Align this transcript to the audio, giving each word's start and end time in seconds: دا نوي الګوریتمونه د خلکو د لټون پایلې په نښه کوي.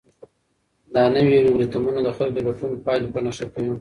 دا 0.93 1.03
نوي 1.15 1.35
الګوریتمونه 1.39 1.99
د 2.03 2.09
خلکو 2.17 2.35
د 2.35 2.37
لټون 2.47 2.71
پایلې 2.85 3.07
په 3.13 3.19
نښه 3.25 3.45
کوي. 3.53 3.69